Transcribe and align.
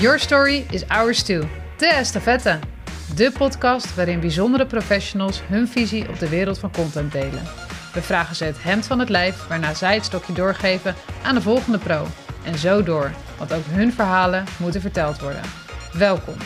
Your 0.00 0.18
story 0.18 0.66
is 0.70 0.88
ours 0.88 1.22
too. 1.22 1.44
De 1.76 1.86
Estafette. 1.86 2.58
De 3.14 3.32
podcast 3.38 3.94
waarin 3.94 4.20
bijzondere 4.20 4.66
professionals 4.66 5.42
hun 5.46 5.68
visie 5.68 6.08
op 6.08 6.18
de 6.18 6.28
wereld 6.28 6.58
van 6.58 6.72
content 6.72 7.12
delen. 7.12 7.42
We 7.92 8.02
vragen 8.02 8.36
ze 8.36 8.44
het 8.44 8.62
hemd 8.62 8.86
van 8.86 8.98
het 8.98 9.08
lijf, 9.08 9.46
waarna 9.48 9.74
zij 9.74 9.94
het 9.94 10.04
stokje 10.04 10.32
doorgeven 10.32 10.94
aan 11.22 11.34
de 11.34 11.40
volgende 11.40 11.78
pro. 11.78 12.06
En 12.44 12.58
zo 12.58 12.82
door, 12.82 13.10
want 13.38 13.52
ook 13.52 13.64
hun 13.66 13.92
verhalen 13.92 14.44
moeten 14.58 14.80
verteld 14.80 15.20
worden. 15.20 15.42
Welkom. 15.92 16.36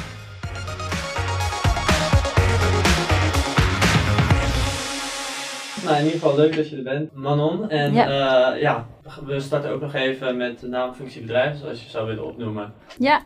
Nou, 5.91 6.03
in 6.03 6.09
ieder 6.09 6.21
geval 6.21 6.37
leuk 6.37 6.57
dat 6.57 6.69
je 6.69 6.77
er 6.77 6.83
bent, 6.83 7.15
Manon. 7.15 7.71
En 7.71 7.93
Ja. 7.93 8.09
ja, 8.09 8.55
ja 8.55 8.87
we 9.25 9.41
starten 9.41 9.71
ook 9.71 9.81
nog 9.81 9.95
even 9.95 10.37
met 10.37 10.61
de 10.61 10.67
naam, 10.67 10.95
functie, 10.95 11.21
bedrijf, 11.21 11.59
zoals 11.59 11.83
je 11.83 11.91
zou 11.91 12.07
willen 12.07 12.25
opnoemen. 12.25 12.73
Ja, 12.99 13.23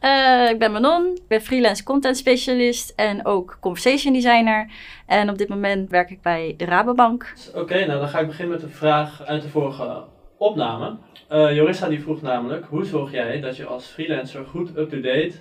eh, 0.00 0.50
ik 0.50 0.58
ben 0.58 0.72
Manon. 0.72 1.06
Ik 1.06 1.28
ben 1.28 1.40
freelance 1.40 1.84
content 1.84 2.16
specialist 2.16 2.92
en 2.96 3.26
ook 3.26 3.56
conversation 3.60 4.12
designer. 4.12 4.70
En 5.06 5.30
op 5.30 5.38
dit 5.38 5.48
moment 5.48 5.90
werk 5.90 6.10
ik 6.10 6.22
bij 6.22 6.54
de 6.56 6.64
Rabobank. 6.64 7.34
Oké, 7.54 7.86
nou 7.86 7.98
dan 7.98 8.08
ga 8.08 8.18
ik 8.18 8.26
beginnen 8.26 8.54
met 8.54 8.62
een 8.62 8.74
vraag 8.74 9.22
uit 9.24 9.42
de 9.42 9.48
vorige 9.48 10.04
opname. 10.38 10.96
Eh, 11.28 11.54
Jorissa 11.54 11.88
die 11.88 12.02
vroeg 12.02 12.22
namelijk, 12.22 12.66
hoe 12.66 12.84
zorg 12.84 13.12
jij 13.12 13.40
dat 13.40 13.56
je 13.56 13.64
als 13.64 13.86
freelancer 13.86 14.46
goed 14.46 14.76
up-to-date 14.76 15.32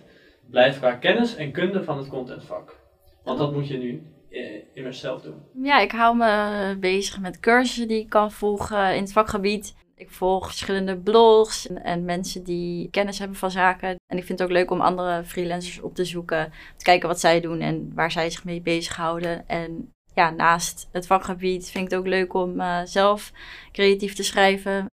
blijft 0.50 0.78
qua 0.78 0.92
kennis 0.92 1.36
en 1.36 1.52
kunde 1.52 1.84
van 1.84 1.98
het 1.98 2.08
contentvak? 2.08 2.76
Want 3.24 3.38
dat 3.38 3.54
moet 3.54 3.68
je 3.68 3.78
nu 3.78 4.15
eh, 4.36 4.62
immers 4.74 5.00
zelf 5.00 5.22
doen. 5.22 5.44
Ja, 5.64 5.80
ik 5.80 5.92
hou 5.92 6.18
me 6.18 6.78
bezig 6.80 7.20
met 7.20 7.40
cursussen 7.40 7.88
die 7.88 8.00
ik 8.00 8.10
kan 8.10 8.32
volgen 8.32 8.96
in 8.96 9.02
het 9.02 9.12
vakgebied. 9.12 9.76
Ik 9.96 10.12
volg 10.12 10.46
verschillende 10.46 10.98
blogs 10.98 11.68
en, 11.68 11.84
en 11.84 12.06
mensen 12.06 12.44
die 12.44 12.90
kennis 12.90 13.20
hebben 13.20 13.38
van 13.38 13.52
zaken. 13.52 13.90
En 13.90 14.18
ik 14.18 14.24
vind 14.24 14.40
het 14.40 14.48
ook 14.48 14.54
leuk 14.54 14.72
om 14.72 14.82
andere 14.82 15.24
freelancers 15.24 15.82
op 15.82 15.96
te 15.96 16.06
zoeken. 16.06 16.52
Te 16.78 16.84
kijken 16.84 17.08
wat 17.08 17.20
zij 17.20 17.42
doen 17.42 17.60
en 17.60 17.92
waar 17.94 18.12
zij 18.12 18.30
zich 18.30 18.44
mee 18.44 18.62
bezighouden. 18.62 19.48
En 19.48 19.92
ja, 20.14 20.30
naast 20.30 20.90
het 20.92 21.08
vakgebied 21.08 21.70
vind 21.70 21.86
ik 21.86 21.92
het 21.92 22.00
ook 22.00 22.08
leuk 22.08 22.34
om 22.34 22.60
eh, 22.60 22.82
zelf 22.84 23.32
creatief 23.72 24.14
te 24.14 24.24
schrijven. 24.24 24.86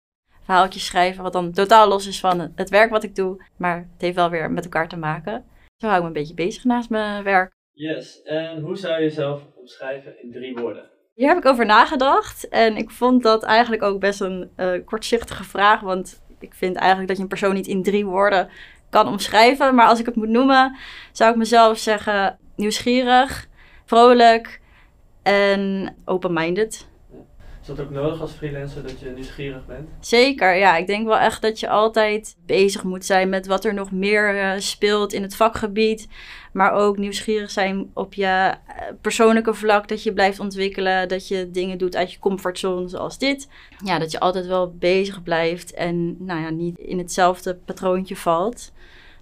Verhaaltjes 0.42 0.86
schrijven, 0.86 1.24
wat 1.24 1.34
dan 1.34 1.52
totaal 1.52 1.88
los 1.88 2.08
is 2.08 2.20
van 2.20 2.52
het 2.56 2.70
werk 2.70 2.90
wat 2.90 3.04
ik 3.04 3.16
doe. 3.16 3.44
Maar 3.58 3.78
het 3.78 4.02
heeft 4.02 4.16
wel 4.16 4.30
weer 4.30 4.52
met 4.52 4.64
elkaar 4.64 4.88
te 4.88 4.98
maken. 4.98 5.46
Zo 5.78 5.88
hou 5.88 5.96
ik 5.96 6.02
me 6.02 6.08
een 6.08 6.14
beetje 6.14 6.34
bezig 6.34 6.64
naast 6.64 6.90
mijn 6.90 7.24
werk. 7.24 7.60
Yes, 7.74 8.22
en 8.22 8.60
hoe 8.60 8.76
zou 8.76 8.94
je 8.94 9.02
jezelf 9.02 9.44
omschrijven 9.56 10.22
in 10.22 10.32
drie 10.32 10.56
woorden? 10.56 10.90
Hier 11.14 11.28
heb 11.28 11.38
ik 11.38 11.46
over 11.46 11.66
nagedacht. 11.66 12.50
En 12.50 12.78
ik 12.78 12.90
vond 12.90 13.24
dat 13.24 13.44
eigenlijk 13.44 13.84
ook 13.84 14.00
best 14.00 14.22
een 14.22 14.50
eh, 14.56 14.72
kortzichtige 14.86 15.44
vraag. 15.44 15.80
Want 15.80 16.24
ik 16.40 16.54
vind 16.54 16.76
eigenlijk 16.76 17.08
dat 17.08 17.18
je 17.18 17.24
een 17.24 17.30
persoon 17.30 17.54
niet 17.54 17.68
in 17.68 17.84
drie 17.84 18.06
woorden 18.06 18.50
kan 18.90 19.08
omschrijven. 19.08 19.76
Maar 19.76 19.88
als 19.88 20.00
ik 20.00 20.06
het 20.06 20.16
moet 20.16 20.30
noemen, 20.30 20.78
zou 21.12 21.32
ik 21.32 21.38
mezelf 21.38 21.78
zeggen 21.78 22.40
nieuwsgierig, 22.56 23.48
vrolijk 23.86 24.62
en 25.24 25.96
open-minded. 26.06 26.90
Is 27.62 27.68
dat 27.68 27.80
ook 27.80 27.90
nodig 27.90 28.22
als 28.22 28.32
freelancer 28.32 28.84
dat 28.84 29.00
je 29.00 29.10
nieuwsgierig 29.10 29.66
bent? 29.66 29.90
Zeker, 30.00 30.56
ja. 30.56 30.78
Ik 30.78 30.88
denk 30.88 31.08
wel 31.08 31.18
echt 31.18 31.42
dat 31.42 31.60
je 31.60 31.70
altijd 31.70 32.36
bezig 32.46 32.84
moet 32.84 33.06
zijn 33.06 33.30
met 33.30 33.48
wat 33.48 33.66
er 33.66 33.74
nog 33.74 33.92
meer 33.92 34.40
eh, 34.40 34.60
speelt 34.60 35.14
in 35.14 35.22
het 35.22 35.36
vakgebied. 35.36 36.08
Maar 36.54 36.72
ook 36.72 36.98
nieuwsgierig 36.98 37.52
zijn 37.52 37.92
op 37.94 38.14
je 38.14 38.26
eh, 38.26 38.56
persoonlijke 39.02 39.54
vlak. 39.54 39.88
Dat 39.88 40.04
je 40.04 40.14
blijft 40.14 40.40
ontwikkelen. 40.40 41.08
Dat 41.08 41.28
je 41.28 41.52
dingen 41.52 41.78
doet 41.78 41.96
uit 41.96 42.12
je 42.12 42.20
comfortzone 42.20 42.88
zoals 42.88 43.18
dit. 43.18 43.48
Ja, 43.86 44.00
dat 44.00 44.12
je 44.12 44.20
altijd 44.20 44.48
wel 44.48 44.76
bezig 44.78 45.24
blijft. 45.24 45.74
En 45.74 46.26
nou 46.26 46.42
ja, 46.42 46.50
niet 46.50 46.78
in 46.78 46.98
hetzelfde 46.98 47.56
patroontje 47.56 48.16
valt. 48.16 48.72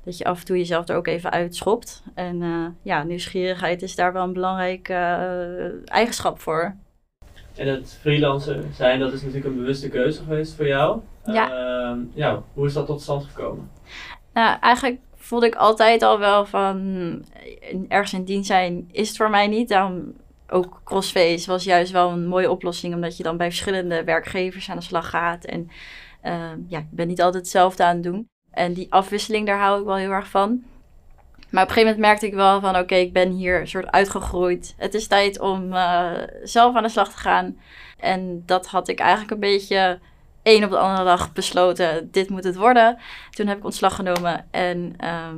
Dat 0.03 0.17
je 0.17 0.25
af 0.25 0.39
en 0.39 0.45
toe 0.45 0.57
jezelf 0.57 0.87
er 0.87 0.95
ook 0.95 1.07
even 1.07 1.31
uitschopt. 1.31 2.03
En 2.13 2.41
eh, 2.41 2.65
ja, 2.81 3.03
nieuwsgierigheid 3.03 3.81
is 3.81 3.95
daar 3.95 4.13
wel 4.13 4.23
een 4.23 4.33
belangrijke 4.33 4.93
eh, 4.93 5.94
eigenschap 5.94 6.39
voor. 6.39 6.75
En 7.59 7.68
het 7.68 7.97
freelancer 8.02 8.64
zijn, 8.74 9.00
dat 9.00 9.14
is 9.14 9.22
natuurlijk 9.22 9.46
een 9.46 9.56
bewuste 9.56 9.90
keuze 9.90 10.24
geweest 10.24 10.56
voor 10.56 10.68
jou. 10.68 11.00
Ja. 11.25 11.52
Ehm, 11.52 12.00
ja, 12.14 12.44
hoe 12.53 12.66
is 12.66 12.74
dat 12.74 12.86
tot 12.86 13.02
stand 13.02 13.24
gekomen? 13.24 13.70
Nou, 14.34 14.58
eigenlijk 14.59 15.00
voelde 15.16 15.46
ik 15.46 15.56
altijd 15.56 16.02
al 16.02 16.20
wel 16.20 16.46
van 16.46 17.25
ergens 17.88 18.14
in 18.14 18.24
dienst 18.24 18.47
zijn 18.47 18.90
is 18.92 19.08
het 19.08 19.18
voor 19.18 19.30
mij 19.30 19.47
niet. 19.47 19.70
Daarom 19.70 20.14
ook 20.50 20.81
crossface 20.84 21.50
was 21.50 21.64
juist 21.64 21.92
wel 21.92 22.09
een 22.09 22.28
mooie 22.28 22.52
oplossing, 22.52 22.94
omdat 22.94 23.18
je 23.18 23.24
dan 23.24 23.38
bij 23.38 23.47
verschillende 23.47 24.03
werkgevers 24.03 24.70
aan 24.70 24.78
de 24.78 24.84
slag 24.84 25.09
gaat. 25.09 25.46
En 25.46 25.70
eh, 26.22 26.52
ja, 26.68 26.80
ik 26.80 26.91
ben 26.91 27.08
niet 27.08 27.22
altijd 27.22 27.44
hetzelfde 27.44 27.84
aan 27.84 27.94
het 27.94 28.03
doen. 28.03 28.28
En 28.52 28.74
die 28.74 28.91
afwisseling, 28.91 29.46
daar 29.46 29.59
hou 29.59 29.80
ik 29.80 29.86
wel 29.86 29.96
heel 29.96 30.12
erg 30.12 30.30
van. 30.30 30.64
Maar 31.49 31.63
op 31.63 31.69
een 31.69 31.75
gegeven 31.75 31.95
moment 31.95 31.97
merkte 31.97 32.25
ik 32.25 32.33
wel 32.33 32.61
van 32.61 32.77
oké, 32.77 32.95
ik 32.95 33.13
ben 33.13 33.31
hier 33.31 33.59
een 33.59 33.67
soort 33.67 33.91
uitgegroeid. 33.91 34.73
Het 34.77 34.93
is 34.93 35.07
tijd 35.07 35.39
om 35.39 35.73
eh, 35.73 36.11
zelf 36.43 36.75
aan 36.75 36.83
de 36.83 36.89
slag 36.89 37.11
te 37.11 37.17
gaan. 37.17 37.57
En 37.97 38.43
dat 38.45 38.67
had 38.67 38.87
ik 38.87 38.99
eigenlijk 38.99 39.31
een 39.31 39.39
beetje 39.39 39.99
één 40.43 40.63
op 40.63 40.69
de 40.69 40.77
andere 40.77 41.03
dag 41.03 41.33
besloten, 41.33 42.11
dit 42.11 42.29
moet 42.29 42.43
het 42.43 42.55
worden. 42.55 42.97
Toen 43.29 43.47
heb 43.47 43.57
ik 43.57 43.65
ontslag 43.65 43.95
genomen 43.95 44.45
en 44.51 44.93
ehm, 44.97 45.37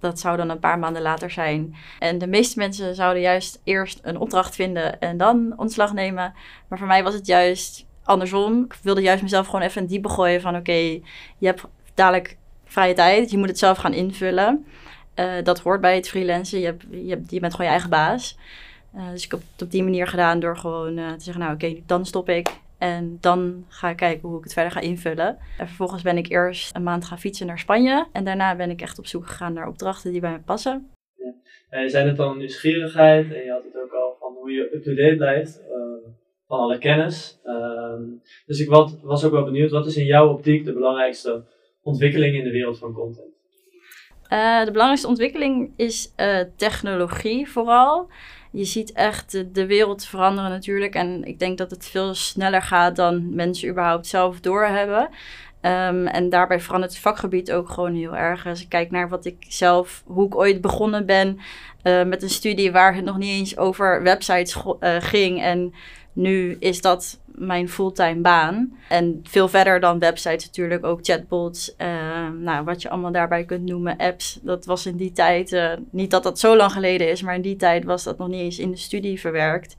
dat 0.00 0.20
zou 0.20 0.36
dan 0.36 0.48
een 0.48 0.58
paar 0.58 0.78
maanden 0.78 1.02
later 1.02 1.30
zijn. 1.30 1.76
En 1.98 2.18
de 2.18 2.26
meeste 2.26 2.58
mensen 2.58 2.94
zouden 2.94 3.22
juist 3.22 3.60
eerst 3.64 3.98
een 4.02 4.18
opdracht 4.18 4.54
vinden 4.54 5.00
en 5.00 5.16
dan 5.16 5.54
ontslag 5.56 5.92
nemen. 5.92 6.34
Maar 6.68 6.78
voor 6.78 6.86
mij 6.86 7.02
was 7.02 7.14
het 7.14 7.26
juist 7.26 7.86
andersom. 8.04 8.64
Ik 8.64 8.78
wilde 8.82 9.00
juist 9.00 9.22
mezelf 9.22 9.46
gewoon 9.46 9.60
even 9.60 9.82
in 9.82 9.88
diepe 9.88 10.08
gooien 10.08 10.40
van 10.40 10.56
oké, 10.56 10.72
je 11.38 11.46
hebt 11.46 11.64
dadelijk 11.94 12.36
vrije 12.64 12.94
tijd, 12.94 13.30
je 13.30 13.38
moet 13.38 13.48
het 13.48 13.58
zelf 13.58 13.78
gaan 13.78 13.94
invullen. 13.94 14.66
Eh, 15.16 15.42
dat 15.42 15.60
hoort 15.60 15.80
bij 15.80 15.94
het 15.94 16.08
freelancen, 16.08 16.58
je, 16.58 16.64
hebt, 16.64 16.84
je, 16.90 17.08
hebt, 17.08 17.40
bent 17.40 17.52
gewoon 17.52 17.66
je 17.66 17.72
eigen 17.72 17.90
baas. 17.90 18.38
Uh, 18.94 19.10
dus 19.10 19.24
ik 19.24 19.30
heb 19.30 19.40
het 19.52 19.62
op 19.62 19.70
die 19.70 19.82
manier 19.82 20.06
gedaan 20.06 20.40
door 20.40 20.56
gewoon 20.56 20.98
uh, 20.98 21.12
te 21.12 21.24
zeggen, 21.24 21.42
nou 21.42 21.54
oké, 21.54 21.76
dan 21.86 22.06
stop 22.06 22.28
ik. 22.28 22.48
En 22.78 23.18
dan 23.20 23.64
ga 23.68 23.90
ik 23.90 23.96
kijken 23.96 24.28
hoe 24.28 24.38
ik 24.38 24.44
het 24.44 24.52
verder 24.52 24.72
ga 24.72 24.80
invullen. 24.80 25.38
En 25.58 25.66
vervolgens 25.66 26.02
ben 26.02 26.16
ik 26.16 26.28
eerst 26.28 26.76
een 26.76 26.82
maand 26.82 27.04
gaan 27.04 27.18
fietsen 27.18 27.46
naar 27.46 27.58
Spanje. 27.58 28.06
En 28.12 28.24
daarna 28.24 28.56
ben 28.56 28.70
ik 28.70 28.80
echt 28.80 28.98
op 28.98 29.06
zoek 29.06 29.26
gegaan 29.26 29.52
naar 29.52 29.68
opdrachten 29.68 30.12
die 30.12 30.20
bij 30.20 30.32
me 30.32 30.38
passen. 30.38 30.90
Ja. 31.14 31.34
En 31.68 31.90
zei 31.90 32.06
het 32.06 32.16
dan 32.16 32.38
nieuwsgierigheid 32.38 33.32
en 33.32 33.44
je 33.44 33.50
had 33.50 33.64
het 33.64 33.82
ook 33.82 33.92
al 33.92 34.16
van 34.20 34.32
hoe 34.32 34.50
je 34.50 34.74
up-to-date 34.74 35.16
blijft 35.16 35.60
van 36.46 36.58
alle 36.58 36.78
kennis. 36.78 37.40
Uh, 37.44 38.00
dus 38.46 38.60
ik 38.60 38.68
was 39.02 39.24
ook 39.24 39.32
wel 39.32 39.44
benieuwd, 39.44 39.70
wat 39.70 39.86
is 39.86 39.96
in 39.96 40.04
jouw 40.04 40.28
optiek 40.28 40.64
de 40.64 40.72
belangrijkste 40.72 41.44
ontwikkeling 41.82 42.36
in 42.36 42.44
de 42.44 42.50
wereld 42.50 42.78
van 42.78 42.92
content? 42.92 43.35
Uh, 44.30 44.58
de 44.58 44.70
belangrijkste 44.70 45.08
ontwikkeling 45.08 45.70
is 45.76 46.12
uh, 46.16 46.38
technologie 46.56 47.50
vooral. 47.50 48.08
Je 48.50 48.64
ziet 48.64 48.92
echt 48.92 49.54
de, 49.54 49.66
wereld 49.66 50.04
veranderen 50.04 50.50
natuurlijk. 50.50 50.94
En 50.94 51.24
ik 51.24 51.38
denk 51.38 51.58
dat 51.58 51.70
het 51.70 51.86
veel 51.86 52.14
sneller 52.14 52.62
gaat 52.62 52.96
dan 52.96 53.34
mensen 53.34 53.68
überhaupt 53.68 54.06
zelf 54.06 54.40
doorhebben. 54.40 55.08
Um, 55.62 56.06
en 56.06 56.28
daarbij 56.28 56.60
verandert 56.60 56.92
het 56.92 57.02
vakgebied 57.02 57.52
ook 57.52 57.68
gewoon 57.70 57.94
heel 57.94 58.16
erg. 58.16 58.46
Als 58.46 58.62
ik 58.62 58.68
kijk 58.68 58.90
naar 58.90 59.08
wat 59.08 59.24
ik 59.24 59.36
zelf, 59.48 60.02
hoe 60.06 60.26
ik 60.26 60.36
ooit 60.36 60.60
begonnen 60.60 61.06
ben 61.06 61.38
uh, 61.82 62.04
met 62.04 62.22
een 62.22 62.30
studie 62.30 62.72
waar 62.72 62.94
het 62.94 63.04
nog 63.04 63.18
niet 63.18 63.38
eens 63.38 63.56
over 63.56 64.02
websites 64.02 64.56
ging. 64.98 65.42
En 65.42 65.74
nu 66.12 66.56
is 66.60 66.80
dat 66.80 67.20
mijn 67.38 67.68
fulltime 67.68 68.20
baan. 68.20 68.78
En 68.88 69.20
veel 69.22 69.48
verder 69.48 69.80
dan 69.80 69.98
websites 69.98 70.46
natuurlijk, 70.46 70.84
ook 70.84 70.98
chatbots. 71.02 71.74
Uh, 71.78 72.28
nou, 72.30 72.64
wat 72.64 72.82
je 72.82 72.90
allemaal 72.90 73.12
daarbij 73.12 73.44
kunt 73.44 73.64
noemen, 73.64 73.96
apps. 73.96 74.38
Dat 74.42 74.64
was 74.64 74.86
in 74.86 74.96
die 74.96 75.12
tijd, 75.12 75.52
uh, 75.52 75.72
niet 75.90 76.10
dat 76.10 76.22
dat 76.22 76.38
zo 76.38 76.56
lang 76.56 76.72
geleden 76.72 77.10
is, 77.10 77.22
maar 77.22 77.34
in 77.34 77.42
die 77.42 77.56
tijd 77.56 77.84
was 77.84 78.04
dat 78.04 78.18
nog 78.18 78.28
niet 78.28 78.40
eens 78.40 78.58
in 78.58 78.70
de 78.70 78.76
studie 78.76 79.20
verwerkt. 79.20 79.76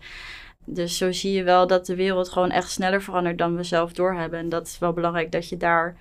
Dus 0.66 0.98
zo 0.98 1.12
zie 1.12 1.34
je 1.34 1.44
wel 1.44 1.68
dat 1.68 1.86
de 1.86 1.96
wereld 1.96 2.30
gewoon 2.30 2.52
echt 2.52 2.72
sneller 2.72 3.02
verandert 3.02 3.38
dan 3.38 3.56
we 3.56 3.64
zelf 3.64 3.94
doorhebben. 3.94 4.40
En 4.40 4.50
dat 4.50 4.68
is 4.68 4.80
wel 4.80 4.94
belangrijk 4.94 5.32
dat 5.32 5.50
je 5.50 5.58
daar 5.58 5.98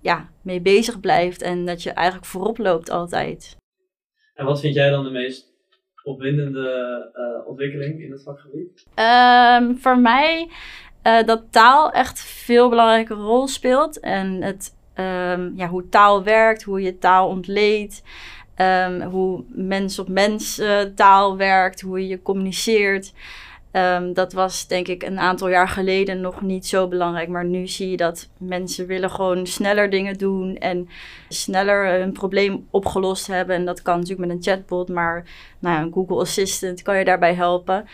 ja, 0.00 0.28
mee 0.42 0.60
bezig 0.60 1.00
blijft 1.00 1.42
en 1.42 1.64
dat 1.64 1.82
je 1.82 1.90
eigenlijk 1.90 2.26
voorop 2.26 2.58
loopt 2.58 2.90
altijd. 2.90 3.56
En 4.34 4.44
wat 4.44 4.60
vind 4.60 4.74
jij 4.74 4.90
dan 4.90 5.04
de 5.04 5.10
meest 5.10 5.54
opwindende 6.02 7.10
uh, 7.14 7.48
ontwikkeling 7.48 8.02
in 8.02 8.10
het 8.10 8.22
vakgebied? 8.22 8.86
Um, 8.94 9.78
voor 9.78 9.98
mij 9.98 10.50
uh, 11.06 11.22
dat 11.26 11.42
taal 11.50 11.92
echt 11.92 12.20
veel 12.20 12.68
belangrijke 12.68 13.14
rol 13.14 13.48
speelt. 13.48 14.00
En 14.00 14.42
het, 14.42 14.74
um, 14.94 15.52
ja, 15.56 15.68
hoe 15.68 15.88
taal 15.88 16.22
werkt, 16.22 16.62
hoe 16.62 16.82
je 16.82 16.98
taal 16.98 17.28
ontleedt. 17.28 18.02
Um, 18.56 19.02
hoe 19.02 19.44
mens 19.48 19.98
op 19.98 20.08
mens 20.08 20.58
uh, 20.58 20.80
taal 20.94 21.36
werkt, 21.36 21.80
hoe 21.80 22.08
je 22.08 22.22
communiceert. 22.22 23.12
Um, 23.72 24.12
dat 24.12 24.32
was 24.32 24.66
denk 24.66 24.88
ik 24.88 25.02
een 25.02 25.18
aantal 25.18 25.48
jaar 25.48 25.68
geleden 25.68 26.20
nog 26.20 26.40
niet 26.40 26.66
zo 26.66 26.88
belangrijk. 26.88 27.28
Maar 27.28 27.44
nu 27.44 27.66
zie 27.66 27.90
je 27.90 27.96
dat 27.96 28.28
mensen 28.38 28.86
willen 28.86 29.10
gewoon 29.10 29.46
sneller 29.46 29.90
dingen 29.90 30.18
doen 30.18 30.56
en 30.56 30.88
sneller 31.28 31.98
hun 32.00 32.12
probleem 32.12 32.66
opgelost 32.70 33.26
hebben. 33.26 33.56
En 33.56 33.64
dat 33.64 33.82
kan 33.82 33.98
natuurlijk 33.98 34.28
met 34.28 34.36
een 34.36 34.42
chatbot, 34.42 34.88
maar 34.88 35.24
nou 35.58 35.76
ja, 35.76 35.82
een 35.82 35.92
Google 35.92 36.20
Assistant 36.20 36.82
kan 36.82 36.98
je 36.98 37.04
daarbij 37.04 37.34
helpen. 37.34 37.86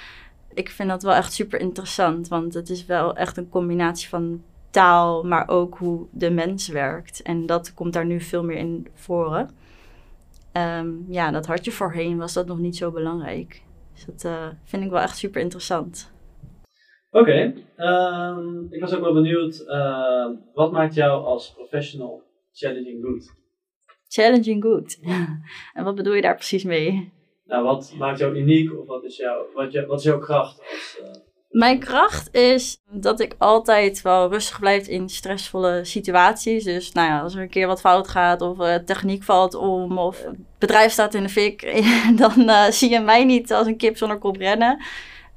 Ik 0.55 0.71
vind 0.71 0.89
dat 0.89 1.03
wel 1.03 1.15
echt 1.15 1.33
super 1.33 1.61
interessant, 1.61 2.29
want 2.29 2.55
het 2.55 2.71
is 2.71 2.87
wel 2.87 3.17
echt 3.17 3.37
een 3.37 3.49
combinatie 3.49 4.09
van 4.09 4.43
taal, 4.71 5.25
maar 5.25 5.49
ook 5.49 5.79
hoe 5.79 6.07
de 6.11 6.31
mens 6.31 6.69
werkt. 6.69 7.23
En 7.23 7.47
dat 7.47 7.75
komt 7.75 7.93
daar 7.93 8.07
nu 8.07 8.21
veel 8.21 8.45
meer 8.45 8.57
in 8.57 8.87
voren. 8.95 9.51
Ehm, 10.53 10.91
ja, 11.09 11.31
dat 11.31 11.47
had 11.47 11.65
je 11.65 11.71
voorheen, 11.71 12.19
was 12.19 12.33
dat 12.33 12.47
nog 12.47 12.59
niet 12.59 12.77
zo 12.77 12.91
belangrijk. 12.91 13.63
Dus 13.93 14.05
dat 14.05 14.25
uh, 14.25 14.47
vind 14.65 14.85
ik 14.85 14.91
wel 14.91 15.01
echt 15.01 15.17
super 15.17 15.41
interessant. 15.41 16.13
Oké, 17.11 17.55
ehm, 17.77 18.65
ik 18.71 18.81
was 18.81 18.95
ook 18.95 19.01
wel 19.01 19.13
benieuwd, 19.13 19.65
uh, 19.67 20.27
wat 20.55 20.73
maakt 20.73 20.95
jou 20.95 21.25
als 21.25 21.53
professional 21.55 22.23
challenging 22.53 23.05
good? 23.05 23.35
Challenging 24.09 24.63
good. 24.63 24.99
en 25.77 25.85
wat 25.85 25.95
bedoel 25.95 26.15
je 26.15 26.23
daar 26.23 26.35
precies 26.35 26.65
mee? 26.65 27.13
Nou, 27.53 27.65
wat 27.65 27.95
maakt 27.99 28.19
jou 28.19 28.37
uniek 28.37 28.79
of 28.79 28.87
wat 28.87 29.05
is, 29.05 29.17
jouw, 29.17 29.47
wat, 29.55 29.73
je, 29.73 29.87
wat 29.87 29.99
is 29.99 30.05
jouw 30.05 30.19
kracht 30.19 30.61
uh, 31.01 31.09
mijn 31.53 31.79
kracht 31.79 32.35
is 32.35 32.83
dat 32.91 33.21
ik 33.21 33.35
altijd 33.39 34.03
wel 34.03 34.31
rustig 34.31 34.61
blijf 34.61 34.87
in 34.87 35.09
stressvolle 35.09 35.81
situaties. 35.85 36.65
Dus 36.65 36.93
nou 36.93 37.09
ja, 37.09 37.21
als 37.21 37.35
er 37.35 37.43
een 37.43 37.49
keer 37.49 37.67
wat 37.67 37.81
fout 37.81 38.09
gaat 38.09 38.41
of 38.41 38.59
uh, 38.59 38.75
techniek 38.75 39.23
valt 39.23 39.55
om 39.55 39.99
of 39.99 40.25
het 40.25 40.37
bedrijf 40.59 40.93
staat 40.93 41.15
in 41.15 41.23
de 41.23 41.29
fik, 41.29 41.85
dan 42.23 42.41
uh, 42.41 42.65
zie 42.65 42.91
je 42.91 43.01
mij 43.01 43.25
niet 43.25 43.53
als 43.53 43.67
een 43.67 43.77
kip 43.77 43.97
zonder 43.97 44.19
kop 44.19 44.37
rennen. 44.37 44.83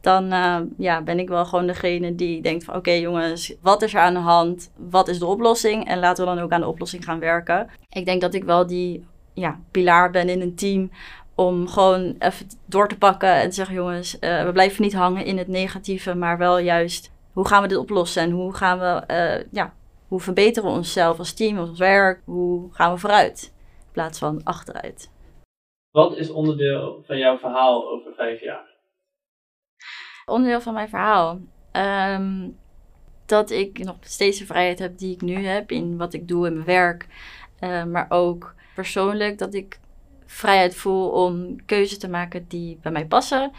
Dan 0.01 0.29
ja, 0.77 1.01
ben 1.01 1.19
ik 1.19 1.29
wel 1.29 1.45
gewoon 1.45 1.67
degene 1.67 2.15
die 2.15 2.41
denkt 2.41 2.63
van 2.63 2.75
oké 2.75 2.91
jongens, 2.91 3.55
wat 3.61 3.81
is 3.81 3.93
er 3.93 3.99
aan 3.99 4.13
de 4.13 4.19
hand? 4.19 4.71
Wat 4.77 5.07
is 5.07 5.19
de 5.19 5.25
oplossing? 5.25 5.87
En 5.87 5.99
laten 5.99 6.25
we 6.25 6.35
dan 6.35 6.43
ook 6.43 6.51
aan 6.51 6.61
de 6.61 6.67
oplossing 6.67 7.03
gaan 7.03 7.19
werken. 7.19 7.69
Ik 7.89 8.05
denk 8.05 8.21
dat 8.21 8.33
ik 8.33 8.43
wel 8.43 8.67
die 8.67 9.05
ja, 9.33 9.59
pilaar 9.71 10.11
ben 10.11 10.29
in 10.29 10.41
een 10.41 10.55
team 10.55 10.91
om 11.35 11.67
gewoon 11.67 12.15
even 12.19 12.47
door 12.65 12.87
te 12.87 12.97
pakken 12.97 13.33
en 13.33 13.49
te 13.49 13.55
zeggen: 13.55 13.75
jongens, 13.75 14.17
uh, 14.19 14.43
we 14.43 14.51
blijven 14.51 14.81
niet 14.81 14.93
hangen 14.93 15.25
in 15.25 15.37
het 15.37 15.47
negatieve, 15.47 16.15
maar 16.15 16.37
wel 16.37 16.57
juist 16.57 17.11
hoe 17.33 17.47
gaan 17.47 17.61
we 17.61 17.67
dit 17.67 17.77
oplossen 17.77 18.21
en 18.21 18.31
hoe 18.31 18.53
gaan 18.53 18.79
we, 18.79 19.13
uh, 19.13 19.51
ja, 19.51 19.73
hoe 20.07 20.19
verbeteren 20.19 20.69
we 20.69 20.75
onszelf 20.75 21.19
als 21.19 21.33
team, 21.33 21.59
ons 21.59 21.79
werk, 21.79 22.21
hoe 22.25 22.73
gaan 22.73 22.93
we 22.93 22.99
vooruit 22.99 23.53
in 23.85 23.91
plaats 23.91 24.19
van 24.19 24.43
achteruit. 24.43 25.11
Wat 25.91 26.17
is 26.17 26.29
onderdeel 26.29 27.03
van 27.05 27.17
jouw 27.17 27.37
verhaal 27.37 27.89
over 27.89 28.13
vijf 28.13 28.41
jaar? 28.41 28.73
Onderdeel 30.25 30.61
van 30.61 30.73
mijn 30.73 30.89
verhaal. 30.89 31.39
Um, 31.71 32.57
dat 33.25 33.49
ik 33.49 33.77
nog 33.77 33.95
steeds 34.01 34.39
de 34.39 34.45
vrijheid 34.45 34.79
heb 34.79 34.97
die 34.97 35.13
ik 35.13 35.21
nu 35.21 35.45
heb 35.45 35.71
in 35.71 35.97
wat 35.97 36.13
ik 36.13 36.27
doe 36.27 36.47
in 36.47 36.53
mijn 36.53 36.65
werk. 36.65 37.07
Uh, 37.59 37.83
maar 37.83 38.05
ook 38.09 38.53
persoonlijk 38.75 39.37
dat 39.37 39.53
ik 39.53 39.79
vrijheid 40.25 40.75
voel 40.75 41.09
om 41.09 41.65
keuzes 41.65 41.97
te 41.97 42.09
maken 42.09 42.45
die 42.47 42.79
bij 42.81 42.91
mij 42.91 43.05
passen. 43.05 43.51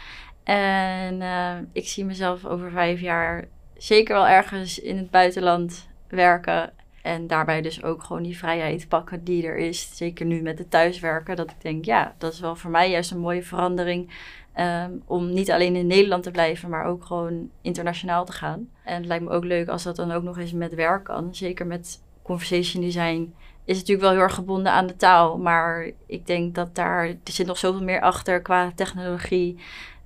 En 0.43 1.21
uh, 1.21 1.55
ik 1.71 1.87
zie 1.87 2.05
mezelf 2.05 2.45
over 2.45 2.71
vijf 2.71 2.99
jaar 2.99 3.47
zeker 3.77 4.15
wel 4.15 4.27
ergens 4.27 4.79
in 4.79 4.97
het 4.97 5.11
buitenland 5.11 5.87
werken. 6.07 6.73
En 7.01 7.27
daarbij 7.27 7.61
dus 7.61 7.83
ook 7.83 8.03
gewoon 8.03 8.23
die 8.23 8.37
vrijheid 8.37 8.87
pakken 8.87 9.23
die 9.23 9.47
er 9.47 9.57
is. 9.57 9.97
Zeker 9.97 10.25
nu 10.25 10.41
met 10.41 10.57
het 10.57 10.71
thuiswerken. 10.71 11.35
Dat 11.35 11.51
ik 11.51 11.61
denk, 11.61 11.85
ja, 11.85 12.15
dat 12.17 12.33
is 12.33 12.39
wel 12.39 12.55
voor 12.55 12.71
mij 12.71 12.89
juist 12.89 13.11
een 13.11 13.19
mooie 13.19 13.43
verandering. 13.43 14.11
Um, 14.59 15.01
om 15.05 15.33
niet 15.33 15.51
alleen 15.51 15.75
in 15.75 15.87
Nederland 15.87 16.23
te 16.23 16.31
blijven, 16.31 16.69
maar 16.69 16.85
ook 16.85 17.05
gewoon 17.05 17.49
internationaal 17.61 18.25
te 18.25 18.31
gaan. 18.31 18.69
En 18.83 18.95
het 18.95 19.05
lijkt 19.05 19.23
me 19.23 19.29
ook 19.29 19.43
leuk 19.43 19.67
als 19.67 19.83
dat 19.83 19.95
dan 19.95 20.11
ook 20.11 20.23
nog 20.23 20.37
eens 20.37 20.53
met 20.53 20.75
werk 20.75 21.03
kan. 21.03 21.35
Zeker 21.35 21.67
met 21.67 22.01
conversation 22.27 22.83
design 22.83 23.33
is 23.65 23.77
natuurlijk 23.77 24.01
wel 24.01 24.11
heel 24.11 24.21
erg 24.21 24.33
gebonden 24.33 24.71
aan 24.71 24.87
de 24.87 24.95
taal. 24.95 25.37
Maar 25.37 25.91
ik 26.07 26.27
denk 26.27 26.55
dat 26.55 26.75
daar, 26.75 27.07
er 27.07 27.17
zit 27.23 27.47
nog 27.47 27.57
zoveel 27.57 27.83
meer 27.83 28.01
achter 28.01 28.41
qua 28.41 28.71
technologie. 28.75 29.59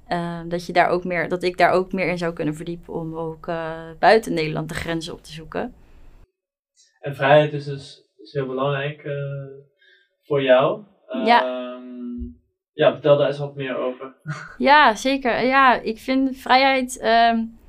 Uh, 0.07 0.39
dat, 0.47 0.65
je 0.65 0.73
daar 0.73 0.89
ook 0.89 1.03
meer, 1.03 1.29
dat 1.29 1.43
ik 1.43 1.57
daar 1.57 1.71
ook 1.71 1.91
meer 1.91 2.07
in 2.07 2.17
zou 2.17 2.33
kunnen 2.33 2.55
verdiepen 2.55 2.93
om 2.93 3.15
ook 3.15 3.47
uh, 3.47 3.89
buiten 3.99 4.33
Nederland 4.33 4.69
de 4.69 4.75
grenzen 4.75 5.13
op 5.13 5.23
te 5.23 5.31
zoeken. 5.31 5.73
En 6.99 7.15
vrijheid 7.15 7.53
is 7.53 7.65
dus 7.65 8.09
is 8.17 8.33
heel 8.33 8.45
belangrijk 8.45 9.03
uh, 9.03 9.13
voor 10.21 10.41
jou. 10.41 10.83
Ja. 11.25 11.43
Ehm, 11.43 11.81
ja, 12.73 12.91
vertel 12.91 13.17
daar 13.17 13.27
eens 13.27 13.37
wat 13.37 13.55
meer 13.55 13.77
over. 13.77 14.15
Ja, 14.57 14.95
zeker. 14.95 15.45
Ja, 15.45 15.79
ik 15.79 15.97
vind 15.97 16.37
vrijheid. 16.37 17.03
Um, 17.03 17.59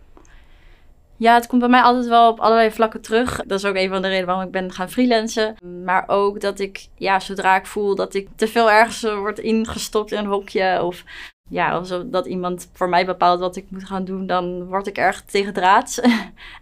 ja, 1.22 1.34
het 1.34 1.46
komt 1.46 1.60
bij 1.60 1.70
mij 1.70 1.80
altijd 1.80 2.06
wel 2.06 2.30
op 2.30 2.40
allerlei 2.40 2.70
vlakken 2.70 3.00
terug. 3.00 3.42
Dat 3.46 3.58
is 3.58 3.64
ook 3.64 3.76
een 3.76 3.88
van 3.88 4.02
de 4.02 4.08
redenen 4.08 4.26
waarom 4.26 4.44
ik 4.44 4.52
ben 4.52 4.72
gaan 4.72 4.90
freelancen. 4.90 5.54
Maar 5.84 6.04
ook 6.06 6.40
dat 6.40 6.58
ik, 6.58 6.86
ja, 6.94 7.20
zodra 7.20 7.56
ik 7.56 7.66
voel 7.66 7.94
dat 7.94 8.14
ik 8.14 8.28
te 8.36 8.48
veel 8.48 8.70
ergens 8.70 9.02
word 9.02 9.38
ingestopt 9.38 10.12
in 10.12 10.19
een 10.19 10.26
hokje. 10.26 10.82
Of 10.82 11.04
ja, 11.48 11.78
of 11.78 11.88
dat 11.88 12.26
iemand 12.26 12.70
voor 12.72 12.88
mij 12.88 13.06
bepaalt 13.06 13.40
wat 13.40 13.56
ik 13.56 13.64
moet 13.69 13.84
gaan 13.84 14.04
doen, 14.04 14.26
dan 14.26 14.64
word 14.66 14.86
ik 14.86 14.98
erg 14.98 15.22
tegen 15.22 15.52
draads. 15.52 15.98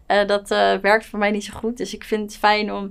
uh, 0.07 0.27
dat 0.27 0.51
uh, 0.51 0.75
werkt 0.75 1.07
voor 1.07 1.19
mij 1.19 1.31
niet 1.31 1.45
zo 1.45 1.59
goed. 1.59 1.77
Dus 1.77 1.95
ik 1.95 2.05
vind 2.05 2.23
het 2.23 2.39
fijn 2.39 2.73
om 2.73 2.91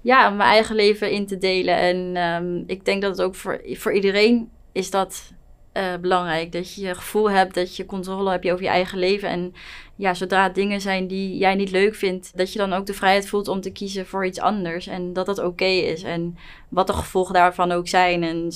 ja, 0.00 0.30
mijn 0.30 0.50
eigen 0.50 0.74
leven 0.74 1.10
in 1.10 1.26
te 1.26 1.38
delen. 1.38 1.76
En 1.76 2.16
um, 2.16 2.64
ik 2.66 2.84
denk 2.84 3.02
dat 3.02 3.10
het 3.10 3.26
ook 3.26 3.34
voor, 3.34 3.60
voor 3.64 3.92
iedereen 3.92 4.50
is 4.72 4.90
dat 4.90 5.32
uh, 5.74 5.96
belangrijk. 6.00 6.52
Dat 6.52 6.74
je 6.74 6.86
je 6.86 6.94
gevoel 6.94 7.30
hebt 7.30 7.54
dat 7.54 7.76
je 7.76 7.86
controle 7.86 8.30
hebt 8.30 8.50
over 8.50 8.62
je 8.62 8.68
eigen 8.68 8.98
leven. 8.98 9.28
En 9.28 9.54
ja, 10.00 10.14
zodra 10.14 10.48
dingen 10.48 10.80
zijn 10.80 11.06
die 11.06 11.36
jij 11.36 11.54
niet 11.54 11.70
leuk 11.70 11.94
vindt, 11.94 12.36
dat 12.36 12.52
je 12.52 12.58
dan 12.58 12.72
ook 12.72 12.86
de 12.86 12.94
vrijheid 12.94 13.28
voelt 13.28 13.48
om 13.48 13.60
te 13.60 13.72
kiezen 13.72 14.06
voor 14.06 14.26
iets 14.26 14.40
anders. 14.40 14.86
En 14.86 15.12
dat 15.12 15.26
dat 15.26 15.38
oké 15.38 15.64
is. 15.64 16.02
En 16.02 16.36
wat 16.68 16.86
de 16.86 16.92
gevolgen 16.92 17.34
daarvan 17.34 17.72
ook 17.72 17.88
zijn. 17.88 18.22
En 18.22 18.50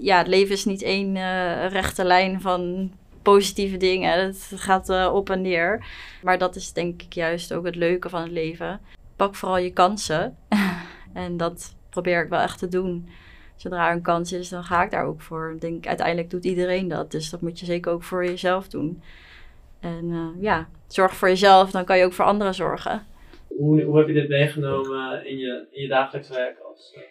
ja, 0.00 0.18
het 0.18 0.26
leven 0.26 0.54
is 0.54 0.64
niet 0.64 0.82
één 0.82 1.16
uh, 1.16 1.66
rechte 1.66 2.04
lijn 2.04 2.40
van 2.40 2.92
positieve 3.22 3.76
dingen. 3.76 4.26
Het 4.26 4.52
gaat 4.54 4.88
uh, 4.90 5.10
op 5.14 5.30
en 5.30 5.40
neer. 5.40 5.86
Maar 6.22 6.38
dat 6.38 6.56
is 6.56 6.72
denk 6.72 7.02
ik 7.02 7.12
juist 7.12 7.52
ook 7.52 7.64
het 7.64 7.76
leuke 7.76 8.08
van 8.08 8.22
het 8.22 8.32
leven. 8.32 8.80
Pak 9.16 9.34
vooral 9.34 9.58
je 9.58 9.72
kansen. 9.72 10.36
en 11.12 11.36
dat 11.36 11.74
probeer 11.90 12.22
ik 12.24 12.30
wel 12.30 12.40
echt 12.40 12.58
te 12.58 12.68
doen 12.68 13.08
zodra 13.56 13.88
er 13.88 13.94
een 13.94 14.02
kans 14.02 14.32
is, 14.32 14.48
dan 14.48 14.64
ga 14.64 14.84
ik 14.84 14.90
daar 14.90 15.04
ook 15.04 15.20
voor. 15.20 15.52
Ik 15.54 15.60
denk, 15.60 15.86
uiteindelijk 15.86 16.30
doet 16.30 16.44
iedereen 16.44 16.88
dat. 16.88 17.10
Dus 17.10 17.30
dat 17.30 17.40
moet 17.40 17.60
je 17.60 17.66
zeker 17.66 17.92
ook 17.92 18.02
voor 18.02 18.24
jezelf 18.24 18.68
doen. 18.68 19.02
En 19.80 20.04
uh, 20.04 20.42
ja, 20.42 20.68
zorg 20.86 21.14
voor 21.14 21.28
jezelf, 21.28 21.70
dan 21.70 21.84
kan 21.84 21.98
je 21.98 22.04
ook 22.04 22.12
voor 22.12 22.24
anderen 22.24 22.54
zorgen. 22.54 23.06
Hoe, 23.48 23.82
hoe 23.82 23.98
heb 23.98 24.06
je 24.06 24.14
dit 24.14 24.28
meegenomen 24.28 25.26
in 25.26 25.38
je, 25.38 25.66
in 25.70 25.82
je 25.82 25.88
dagelijks 25.88 26.28
werk 26.28 26.58
als 26.58 26.94
uh, 26.96 27.02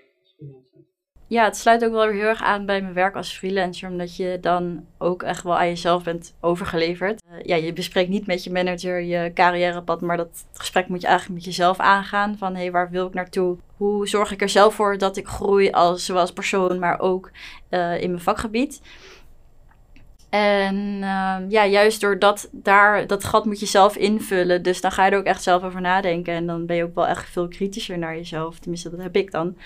ja, 1.29 1.43
het 1.43 1.57
sluit 1.57 1.85
ook 1.85 1.91
wel 1.91 2.05
weer 2.05 2.15
heel 2.15 2.27
erg 2.27 2.41
aan 2.41 2.65
bij 2.65 2.81
mijn 2.81 2.93
werk 2.93 3.15
als 3.15 3.37
freelancer, 3.37 3.89
omdat 3.89 4.15
je 4.15 4.37
dan 4.41 4.85
ook 4.97 5.23
echt 5.23 5.43
wel 5.43 5.57
aan 5.57 5.67
jezelf 5.67 6.03
bent 6.03 6.35
overgeleverd. 6.39 7.21
Uh, 7.31 7.43
ja, 7.43 7.55
je 7.55 7.73
bespreekt 7.73 8.09
niet 8.09 8.27
met 8.27 8.43
je 8.43 8.51
manager 8.51 9.01
je 9.01 9.31
carrièrepad, 9.33 10.01
maar 10.01 10.17
dat 10.17 10.47
gesprek 10.53 10.87
moet 10.87 11.01
je 11.01 11.07
eigenlijk 11.07 11.37
met 11.37 11.45
jezelf 11.45 11.79
aangaan. 11.79 12.37
Van 12.37 12.53
hé, 12.53 12.61
hey, 12.61 12.71
waar 12.71 12.89
wil 12.89 13.07
ik 13.07 13.13
naartoe? 13.13 13.57
Hoe 13.77 14.07
zorg 14.07 14.31
ik 14.31 14.41
er 14.41 14.49
zelf 14.49 14.75
voor 14.75 14.97
dat 14.97 15.17
ik 15.17 15.27
groei 15.27 15.71
als, 15.71 16.05
zowel 16.05 16.21
als 16.21 16.33
persoon, 16.33 16.79
maar 16.79 16.99
ook 16.99 17.31
uh, 17.69 18.01
in 18.01 18.09
mijn 18.09 18.23
vakgebied? 18.23 18.81
En 20.29 20.75
uh, 20.75 21.37
ja, 21.47 21.65
juist 21.65 22.01
door 22.01 22.19
dat, 22.19 22.49
daar, 22.51 23.07
dat 23.07 23.23
gat 23.23 23.45
moet 23.45 23.59
je 23.59 23.65
zelf 23.65 23.95
invullen. 23.95 24.61
Dus 24.61 24.81
dan 24.81 24.91
ga 24.91 25.05
je 25.05 25.11
er 25.11 25.17
ook 25.17 25.25
echt 25.25 25.43
zelf 25.43 25.63
over 25.63 25.81
nadenken. 25.81 26.33
En 26.33 26.45
dan 26.45 26.65
ben 26.65 26.75
je 26.75 26.83
ook 26.83 26.95
wel 26.95 27.07
echt 27.07 27.29
veel 27.29 27.47
kritischer 27.47 27.97
naar 27.97 28.15
jezelf. 28.15 28.59
Tenminste, 28.59 28.89
dat 28.89 28.99
heb 28.99 29.15
ik 29.15 29.31
dan. 29.31 29.57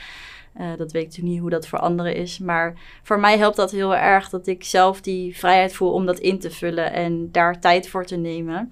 Uh, 0.58 0.67
dat 0.77 0.91
weet 0.91 1.01
ik 1.01 1.08
natuurlijk 1.08 1.34
niet 1.34 1.39
hoe 1.39 1.50
dat 1.50 1.67
voor 1.67 1.79
anderen 1.79 2.15
is. 2.15 2.39
Maar 2.39 2.74
voor 3.03 3.20
mij 3.20 3.38
helpt 3.38 3.55
dat 3.55 3.72
heel 3.72 3.96
erg 3.96 4.29
dat 4.29 4.48
ik 4.48 4.63
zelf 4.63 5.01
die 5.01 5.38
vrijheid 5.38 5.74
voel 5.74 5.91
om 5.91 6.05
dat 6.05 6.20
in 6.20 6.39
te 6.39 6.51
vullen 6.51 6.93
en 6.93 7.32
daar 7.32 7.60
tijd 7.60 7.89
voor 7.89 8.05
te 8.05 8.15
nemen. 8.15 8.72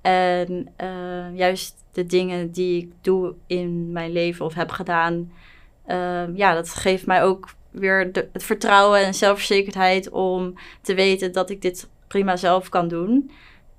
En 0.00 0.68
uh, 0.82 1.36
juist 1.36 1.84
de 1.92 2.06
dingen 2.06 2.50
die 2.50 2.82
ik 2.82 2.92
doe 3.00 3.34
in 3.46 3.92
mijn 3.92 4.12
leven 4.12 4.44
of 4.44 4.54
heb 4.54 4.70
gedaan, 4.70 5.32
uh, 5.88 6.36
ja, 6.36 6.54
dat 6.54 6.68
geeft 6.68 7.06
mij 7.06 7.22
ook 7.22 7.48
weer 7.78 8.10
het 8.32 8.44
vertrouwen 8.44 9.04
en 9.04 9.14
zelfverzekerdheid 9.14 10.10
om 10.10 10.54
te 10.82 10.94
weten 10.94 11.32
dat 11.32 11.50
ik 11.50 11.62
dit 11.62 11.88
prima 12.08 12.36
zelf 12.36 12.68
kan 12.68 12.88
doen. 12.88 13.30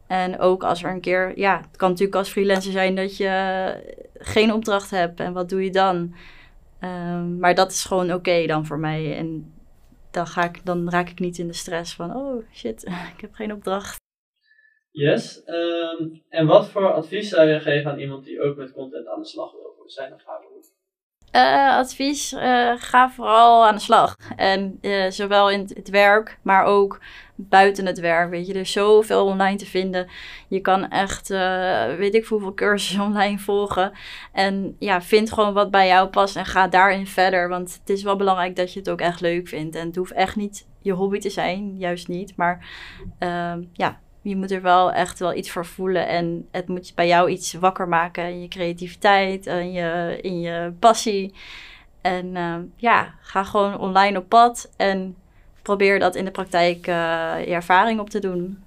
En 0.07 0.39
ook 0.39 0.63
als 0.63 0.83
er 0.83 0.91
een 0.91 1.01
keer, 1.01 1.39
ja, 1.39 1.57
het 1.57 1.77
kan 1.77 1.89
natuurlijk 1.89 2.17
als 2.17 2.29
freelancer 2.29 2.71
zijn 2.71 2.95
dat 2.95 3.17
je 3.17 3.73
geen 4.17 4.53
opdracht 4.53 4.89
hebt. 4.89 5.19
En 5.19 5.33
wat 5.33 5.49
doe 5.49 5.63
je 5.63 5.71
dan? 5.71 6.15
Um, 6.81 7.39
maar 7.39 7.55
dat 7.55 7.71
is 7.71 7.85
gewoon 7.85 8.13
oké 8.13 8.45
dan 8.45 8.65
voor 8.65 8.79
mij. 8.79 9.17
En 9.17 9.53
dan, 10.11 10.27
ga 10.27 10.43
ik, 10.43 10.65
dan 10.65 10.89
raak 10.89 11.09
ik 11.09 11.19
niet 11.19 11.37
in 11.37 11.47
de 11.47 11.53
stress 11.53 11.95
van, 11.95 12.15
oh 12.15 12.43
shit, 12.53 12.83
ik 13.15 13.21
heb 13.21 13.33
geen 13.33 13.53
opdracht. 13.53 13.95
Yes. 14.91 15.41
Um, 15.45 16.23
en 16.29 16.47
wat 16.47 16.69
voor 16.69 16.93
advies 16.93 17.29
zou 17.29 17.49
je 17.49 17.59
geven 17.59 17.91
aan 17.91 17.99
iemand 17.99 18.25
die 18.25 18.41
ook 18.41 18.57
met 18.57 18.73
content 18.73 19.07
aan 19.07 19.19
de 19.19 19.27
slag 19.27 19.51
wil 19.51 19.73
voor 19.77 19.89
zijn 19.89 20.13
of 20.13 20.23
haar? 20.25 20.45
Uh, 21.31 21.77
advies, 21.77 22.33
uh, 22.33 22.73
ga 22.77 23.09
vooral 23.09 23.65
aan 23.67 23.75
de 23.75 23.81
slag. 23.81 24.17
En 24.35 24.77
uh, 24.81 25.09
zowel 25.09 25.49
in 25.49 25.69
het 25.73 25.89
werk, 25.89 26.39
maar 26.41 26.63
ook 26.63 26.99
buiten 27.35 27.85
het 27.85 27.99
werk. 27.99 28.29
Weet 28.29 28.47
je, 28.47 28.53
er 28.53 28.59
is 28.59 28.71
zoveel 28.71 29.25
online 29.25 29.57
te 29.57 29.65
vinden. 29.65 30.07
Je 30.47 30.59
kan 30.59 30.89
echt, 30.89 31.27
weet 31.97 32.15
ik 32.15 32.25
hoeveel 32.25 32.53
cursussen 32.53 33.01
online 33.09 33.39
volgen. 33.39 33.91
En 34.31 34.75
ja, 34.79 35.01
vind 35.01 35.31
gewoon 35.31 35.53
wat 35.53 35.71
bij 35.71 35.87
jou 35.87 36.07
past 36.07 36.35
en 36.35 36.45
ga 36.45 36.67
daarin 36.67 37.07
verder. 37.07 37.49
Want 37.49 37.77
het 37.79 37.89
is 37.89 38.03
wel 38.03 38.15
belangrijk 38.15 38.55
dat 38.55 38.73
je 38.73 38.79
het 38.79 38.89
ook 38.89 39.01
echt 39.01 39.21
leuk 39.21 39.47
vindt. 39.47 39.75
En 39.75 39.87
het 39.87 39.95
hoeft 39.95 40.11
echt 40.11 40.35
niet 40.35 40.67
je 40.81 40.91
hobby 40.91 41.19
te 41.19 41.29
zijn, 41.29 41.77
juist 41.77 42.07
niet. 42.07 42.35
Maar 42.35 42.65
ehm, 43.19 43.63
ja, 43.73 43.99
je 44.29 44.35
moet 44.35 44.51
er 44.51 44.61
wel 44.61 44.91
echt 44.91 45.19
wel 45.19 45.33
iets 45.33 45.51
voor 45.51 45.65
voelen. 45.65 46.07
En 46.07 46.47
het 46.51 46.67
moet 46.67 46.91
bij 46.95 47.07
jou 47.07 47.29
iets 47.29 47.53
wakker 47.53 47.87
maken 47.87 48.23
in 48.23 48.41
je 48.41 48.47
creativiteit, 48.47 49.45
in 49.45 49.71
je, 49.71 50.17
in 50.21 50.39
je 50.39 50.73
passie. 50.79 51.33
En 52.01 52.25
uh, 52.25 52.55
ja, 52.75 53.13
ga 53.21 53.43
gewoon 53.43 53.79
online 53.79 54.17
op 54.17 54.29
pad 54.29 54.73
en 54.77 55.15
probeer 55.61 55.99
dat 55.99 56.15
in 56.15 56.25
de 56.25 56.31
praktijk 56.31 56.87
uh, 56.87 57.33
je 57.39 57.53
ervaring 57.53 57.99
op 57.99 58.09
te 58.09 58.19
doen. 58.19 58.63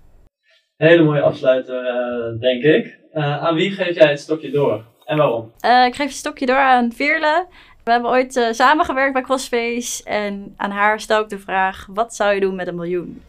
Hele 0.77 1.03
mooie 1.03 1.21
afsluiter, 1.21 1.85
uh, 1.85 2.41
denk 2.41 2.63
ik. 2.63 2.99
aan 3.13 3.55
wie 3.55 3.71
geef 3.71 3.95
jij 3.95 4.11
het 4.11 4.21
stokje 4.21 4.51
door 4.51 4.85
en 5.05 5.17
waarom? 5.17 5.53
ik 5.87 5.95
geef 5.95 6.07
het 6.07 6.17
stokje 6.17 6.47
door 6.47 6.57
aan 6.57 6.93
Veerle. 6.93 7.47
We 7.85 7.91
hebben 7.91 8.11
ooit 8.11 8.49
samengewerkt 8.51 9.13
bij 9.13 9.23
Crossface 9.23 10.05
en 10.05 10.55
aan 10.57 10.71
haar 10.71 11.01
stel 11.01 11.23
ik 11.23 11.29
de 11.29 11.39
vraag: 11.39 11.87
wat 11.91 12.15
zou 12.15 12.35
je 12.35 12.41
doen 12.41 12.55
met 12.55 12.67
een 12.67 12.75
miljoen? 12.75 13.23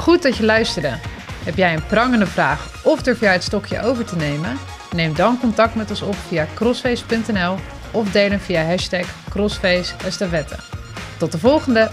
Goed 0.00 0.22
dat 0.22 0.36
je 0.36 0.44
luisterde. 0.44 1.09
Heb 1.44 1.56
jij 1.56 1.74
een 1.74 1.86
prangende 1.86 2.26
vraag 2.26 2.84
of 2.84 3.02
durf 3.02 3.20
jij 3.20 3.32
het 3.32 3.42
stokje 3.42 3.82
over 3.82 4.04
te 4.04 4.16
nemen? 4.16 4.58
Neem 4.94 5.14
dan 5.14 5.40
contact 5.40 5.74
met 5.74 5.90
ons 5.90 6.02
op 6.02 6.16
via 6.28 6.46
crossface.nl 6.54 7.56
of 7.90 8.10
delen 8.10 8.40
via 8.40 8.64
hashtag 8.64 9.06
crossfaceestafette. 9.28 10.56
Tot 11.18 11.32
de 11.32 11.38
volgende! 11.38 11.90